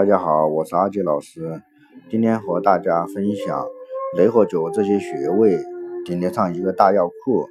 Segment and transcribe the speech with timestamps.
[0.00, 1.60] 大家好，我是阿杰老师，
[2.08, 3.66] 今天和大家分享
[4.16, 5.58] 雷火灸这些穴位
[6.06, 7.46] 顶得上一个大药库。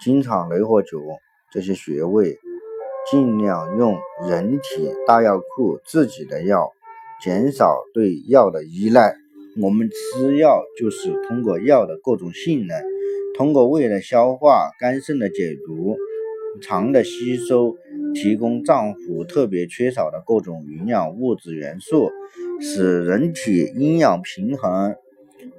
[0.00, 1.18] 经常雷火灸
[1.52, 2.38] 这些穴位，
[3.10, 6.72] 尽量用人体大药库自己的药，
[7.22, 9.14] 减少对药的依赖。
[9.60, 12.82] 我们吃药就是通过药的各种性能，
[13.36, 15.98] 通过胃的消化、肝肾的解毒、
[16.62, 17.76] 肠的吸收。
[18.16, 22.10] 提供脏腑特别缺少的各种营养物质元素，
[22.60, 24.94] 使人体阴阳平衡。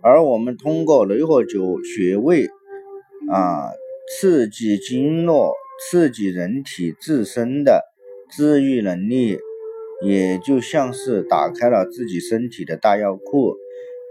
[0.00, 2.48] 而我们通过雷火灸穴位
[3.30, 3.70] 啊，
[4.08, 7.82] 刺激经络，刺激人体自身的
[8.30, 9.38] 治愈能力，
[10.02, 13.54] 也就像是打开了自己身体的大药库，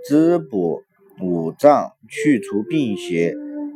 [0.08, 0.84] 滋补
[1.20, 3.34] 五脏，去除病邪，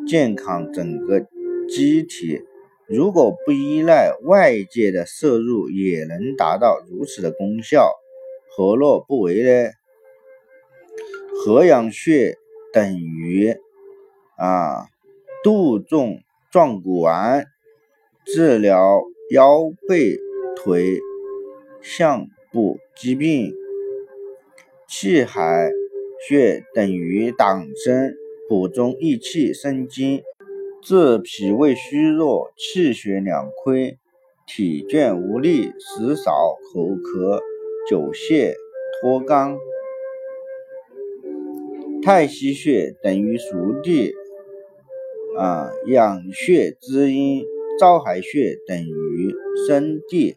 [0.07, 1.25] 健康整个
[1.67, 2.41] 机体。
[2.89, 7.91] 如果不依赖外界的摄入，也能达到如此的功效，
[8.49, 9.69] 何乐不为呢？
[11.45, 12.35] 合阳穴
[12.73, 13.55] 等于
[14.37, 14.87] 啊，
[15.43, 17.45] 杜仲壮骨丸，
[18.25, 20.17] 治疗腰背
[20.57, 20.99] 腿
[21.83, 23.53] 项部疾病。
[24.87, 25.69] 气海
[26.27, 28.15] 穴等于党参，
[28.49, 30.23] 补中益气生津。
[30.81, 33.97] 治脾胃虚弱、气血两亏、
[34.47, 36.31] 体倦无力、食少、
[36.73, 37.41] 口渴、
[37.89, 38.53] 久泻、
[39.01, 39.57] 脱肛。
[42.01, 44.13] 太溪穴等于熟地，
[45.37, 47.43] 啊，养血滋阴。
[47.79, 49.33] 照海穴等于
[49.65, 50.35] 生地，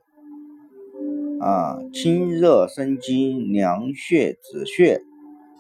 [1.41, 5.03] 啊，清热生津，凉血止血。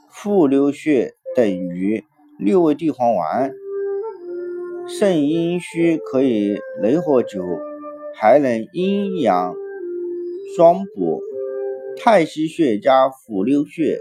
[0.09, 2.05] 复溜穴等于
[2.39, 3.53] 六味地黄丸。
[4.89, 7.59] 肾阴虚可以雷火灸，
[8.17, 9.55] 还能阴阳
[10.57, 11.21] 双补。
[11.97, 13.99] 太溪穴加复溜穴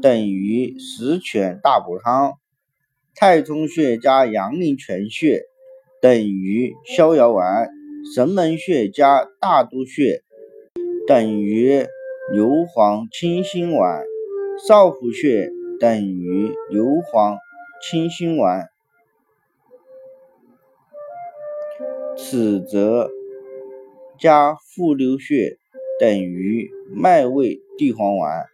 [0.00, 2.34] 等于十全大补汤。
[3.14, 5.42] 太冲穴加阳陵泉穴
[6.00, 7.68] 等于逍遥丸。
[8.14, 10.22] 神门穴加大都穴
[11.06, 11.84] 等于
[12.32, 14.02] 牛黄清心丸。
[14.66, 17.36] 少府穴等于牛黄
[17.82, 18.68] 清心丸。
[22.20, 23.08] 此则
[24.18, 25.56] 加复溜穴
[26.00, 28.44] 等于麦味地黄丸，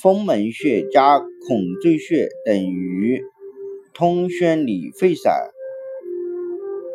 [0.00, 1.26] 风门穴加孔
[1.82, 3.24] 最穴等于
[3.92, 5.50] 通宣理肺散。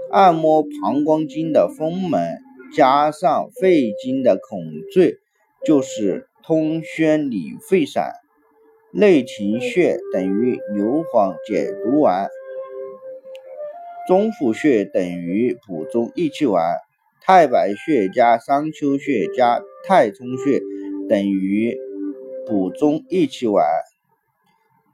[0.10, 2.38] 按摩膀胱经的风门
[2.74, 4.64] 加上肺经的孔
[4.94, 5.18] 最，
[5.66, 8.14] 就是通宣理肺散。
[8.94, 12.30] 内庭穴等于牛黄解毒丸。
[14.08, 16.78] 中府穴等于补中益气丸，
[17.22, 20.62] 太白穴加商丘穴加太冲穴
[21.10, 21.78] 等于
[22.46, 23.66] 补中益气丸。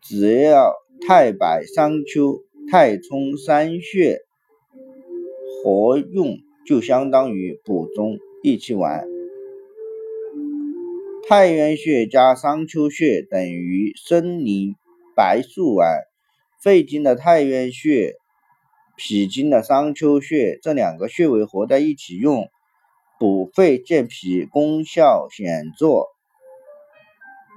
[0.02, 0.74] 只要
[1.08, 2.42] 太白、商丘、
[2.72, 4.22] 太冲三穴
[5.64, 9.08] 合用，就相当于补中益气丸。
[11.30, 14.74] 太渊穴加商丘穴等于生灵
[15.16, 16.00] 白术丸。
[16.64, 18.16] 肺经的太渊穴。
[19.06, 22.50] 脾经的商丘穴，这两个穴位合在一起用，
[23.20, 26.06] 补肺健脾功效显著。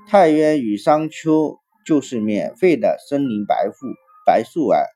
[0.09, 3.87] 太渊与商丘就是免费的森林白术
[4.27, 4.87] 白术丸，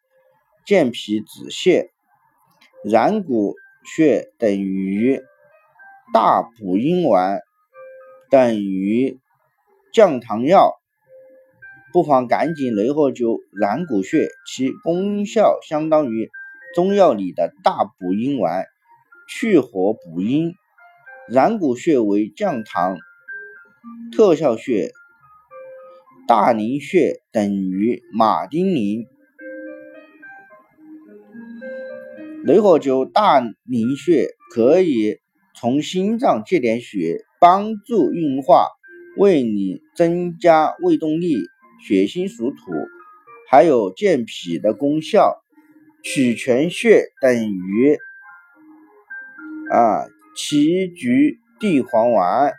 [0.66, 1.86] 健脾止泻。
[2.82, 5.20] 然谷穴等于
[6.12, 7.38] 大补阴丸，
[8.28, 9.20] 等于
[9.92, 10.72] 降糖药。
[11.92, 16.28] 不妨赶紧雷火灸然谷穴，其功效相当于
[16.74, 18.66] 中药里的大补阴丸，
[19.28, 20.54] 去火补阴。
[21.28, 22.96] 然谷穴为降糖
[24.12, 24.90] 特效穴，
[26.26, 29.06] 大陵穴等于马丁啉。
[32.44, 35.18] 雷火灸大陵穴可以
[35.54, 38.66] 从心脏借点血，帮助运化，
[39.16, 41.36] 为你增加胃动力。
[41.82, 42.56] 血心属土，
[43.48, 45.42] 还有健脾的功效。
[46.02, 47.96] 曲泉穴等于
[49.70, 52.52] 啊杞菊地黄丸，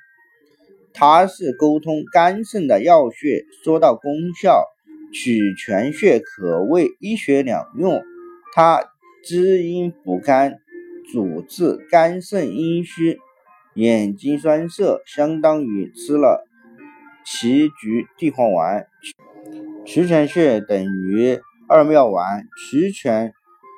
[0.94, 3.44] 它是沟通肝肾的要穴。
[3.64, 4.66] 说到功效，
[5.12, 8.04] 曲泉穴可谓一穴两用。
[8.54, 8.84] 它
[9.24, 10.60] 滋阴补肝，
[11.12, 13.20] 主治肝肾阴虚、
[13.74, 16.46] 眼睛酸涩，相当于吃了。
[17.26, 18.88] 杞菊地黄丸，
[19.86, 21.40] 曲泉穴等于
[21.74, 22.50] 二妙丸。
[22.58, 23.34] 曲泉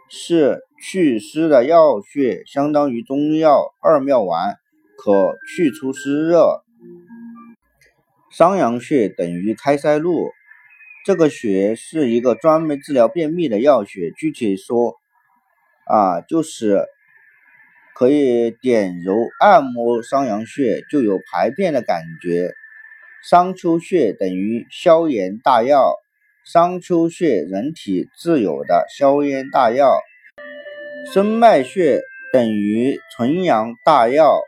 [0.10, 4.56] 是祛湿的药穴，相当于中药二妙丸。
[4.98, 6.64] 可去除湿热。
[8.32, 10.32] 商阳穴等于开塞露，
[11.06, 14.10] 这个穴是一个专门治疗便秘的药穴。
[14.18, 14.96] 具体说
[15.86, 16.88] 啊，就是
[17.94, 22.54] 可以点揉按摩商阳穴，就有排便的感觉。
[23.22, 25.94] 商丘穴等于消炎大药。
[26.46, 29.98] 商丘穴，人体自有的消炎大药。
[31.14, 32.02] 生脉穴
[32.34, 34.42] 等于纯阳大药。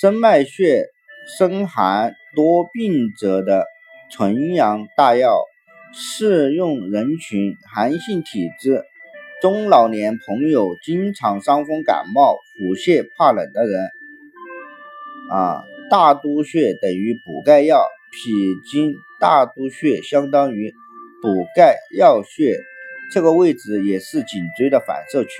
[0.00, 0.84] 生脉穴，
[1.36, 3.66] 生寒多病者的
[4.12, 5.40] 纯阳大药，
[5.92, 8.84] 适用人群寒性体质、
[9.42, 13.90] 中老年朋友经常伤风感冒、腹泻怕冷的人。
[15.32, 17.82] 啊，大都穴等于补钙药。
[18.10, 18.30] 脾
[18.70, 20.72] 经大都穴相当于。
[21.20, 22.56] 补钙药穴，
[23.12, 25.30] 这个位置也是颈椎的反射区。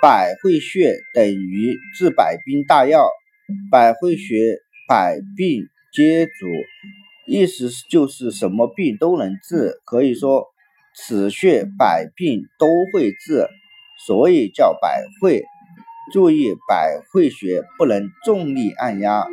[0.00, 3.06] 百会穴等于治百病大药，
[3.70, 4.56] 百会穴
[4.88, 6.32] 百病皆主，
[7.26, 10.46] 意思就是什么病都能治，可以说
[10.94, 13.46] 此穴百病都会治，
[14.06, 15.42] 所以叫百会。
[16.12, 19.26] 注意百会穴不能重力按压。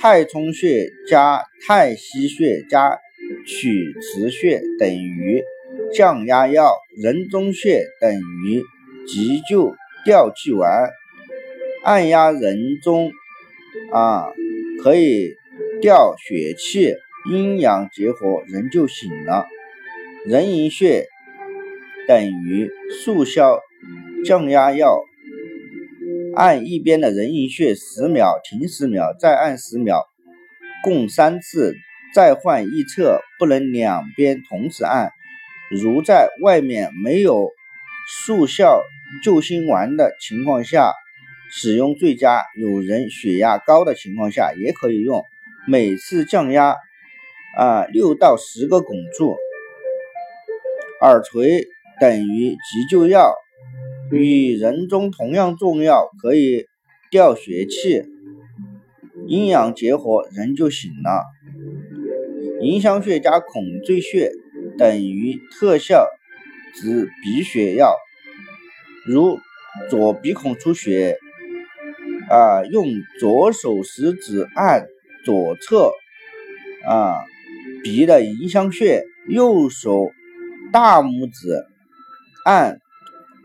[0.00, 2.98] 太冲穴加太溪穴加。
[3.46, 5.42] 曲池穴等于
[5.94, 6.70] 降压药，
[7.02, 8.62] 人中穴等于
[9.06, 10.90] 急救吊气丸，
[11.82, 13.10] 按压人中
[13.92, 14.32] 啊，
[14.82, 15.34] 可以
[15.80, 16.94] 调血气，
[17.30, 19.46] 阴阳结合，人就醒了。
[20.26, 21.06] 人迎穴
[22.06, 22.70] 等于
[23.02, 23.60] 速效
[24.24, 25.04] 降压药，
[26.34, 30.04] 按一边的人迎穴十秒，停十秒，再按十秒，
[30.82, 31.74] 共三次。
[32.14, 35.12] 再换一侧，不能两边同时按。
[35.70, 37.50] 如在外面没有
[38.24, 38.82] 速效
[39.22, 40.92] 救心丸的情况下，
[41.50, 42.42] 使用最佳。
[42.56, 45.22] 有人血压高的情况下也可以用。
[45.66, 46.76] 每次降压
[47.56, 49.36] 啊六到十个汞柱。
[51.00, 51.66] 耳垂
[52.00, 53.34] 等于急救药，
[54.10, 56.66] 与人中同样重要，可以
[57.10, 58.04] 调血气，
[59.26, 61.24] 阴阳结合，人就醒了。
[62.60, 64.32] 迎香穴加孔最穴
[64.76, 66.08] 等于特效
[66.74, 67.94] 止鼻血药，
[69.06, 69.38] 如
[69.88, 71.18] 左鼻孔出血，
[72.28, 72.88] 啊，用
[73.20, 74.88] 左手食指按
[75.24, 75.92] 左侧
[76.84, 77.22] 啊
[77.84, 80.10] 鼻的迎香穴，右手
[80.72, 81.64] 大拇指
[82.44, 82.80] 按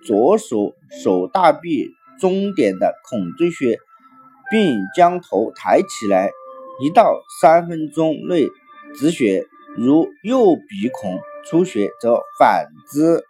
[0.05, 0.73] 左手
[1.03, 3.77] 手大臂中点的孔最穴，
[4.49, 6.31] 并将头抬起来，
[6.81, 8.47] 一到三分钟内。
[8.95, 9.45] 止血，
[9.75, 13.23] 如右鼻孔出血则反之。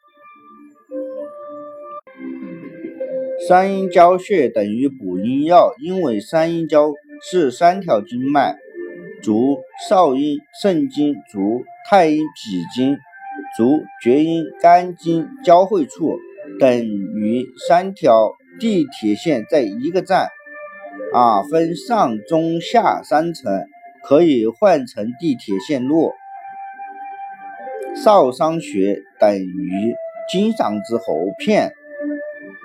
[3.47, 8.55] 三阴交穴等于补阴药，因为三阴交是三条经脉，
[9.21, 12.97] 足少阴、肾经、足太阴、脾经、
[13.57, 16.17] 足厥阴、肝经交汇处，
[16.59, 20.29] 等于三条地铁线在一个站，
[21.13, 23.65] 啊，分上中下三层。
[24.03, 26.11] 可以换成地铁线路。
[28.03, 29.95] 少商穴等于
[30.31, 31.73] 金嗓子喉片，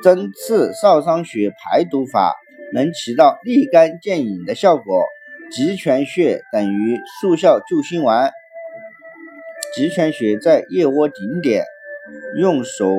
[0.02, 2.34] 针刺少商穴排毒法，
[2.72, 5.04] 能起到立竿见影的效果。
[5.50, 8.30] 极泉穴等于速效救心丸。
[9.74, 11.64] 极泉穴在腋窝顶点，
[12.38, 12.90] 用手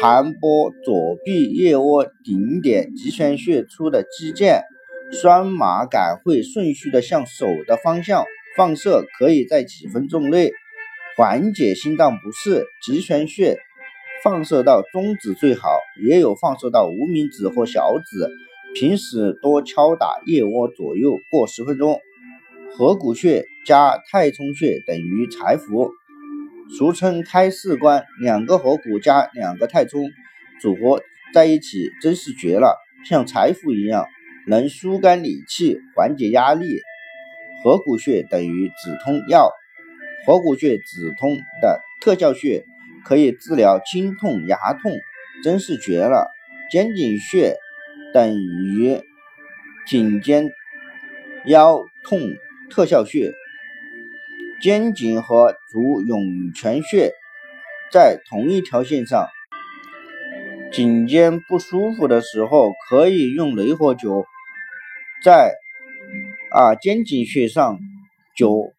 [0.00, 4.62] 弹拨左臂腋窝顶点极泉穴出的肌腱。
[5.10, 8.24] 双马感会顺序的向手的方向
[8.56, 10.52] 放射，可以在几分钟内
[11.16, 12.66] 缓解心脏不适。
[12.82, 13.58] 极泉穴
[14.22, 15.70] 放射到中指最好，
[16.02, 18.28] 也有放射到无名指或小指。
[18.74, 21.98] 平时多敲打腋窝左右，过十分钟。
[22.76, 25.90] 合谷穴加太冲穴等于财福，
[26.76, 28.04] 俗称开四关。
[28.20, 30.10] 两个合谷加两个太冲
[30.60, 32.76] 组合在一起，真是绝了，
[33.08, 34.04] 像财富一样。
[34.48, 36.80] 能疏肝理气，缓解压力。
[37.62, 39.50] 合谷穴等于止痛药，
[40.26, 42.64] 合谷穴止痛的特效穴，
[43.04, 44.92] 可以治疗轻痛、牙痛，
[45.42, 46.30] 真是绝了。
[46.70, 47.56] 肩颈穴
[48.14, 49.00] 等于
[49.86, 50.50] 颈肩
[51.44, 52.20] 腰痛
[52.70, 53.32] 特效穴，
[54.62, 57.12] 肩颈和足涌泉穴
[57.90, 59.28] 在同一条线上。
[60.70, 64.24] 颈肩不舒服的时候，可以用雷火灸。
[65.24, 65.54] 在
[66.52, 67.78] 啊肩颈穴上
[68.36, 68.72] 灸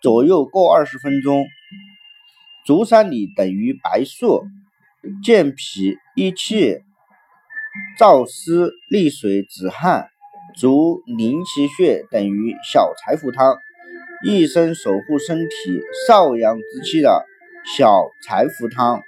[0.00, 1.44] 左右各二十分钟。
[2.64, 4.42] 足三里等于白术，
[5.22, 6.80] 健脾益气，
[7.96, 10.08] 燥湿利水止汗，
[10.56, 13.56] 足灵奇穴等于小柴胡汤，
[14.24, 17.24] 一生守护身体少阳之气的
[17.76, 19.00] 小柴胡汤。